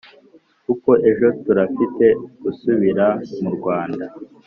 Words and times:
kuko 0.65 0.89
ejo 1.09 1.27
turafite 1.43 2.05
gusubira 2.43 3.05
mu 3.41 3.49
rwanda 3.57 4.05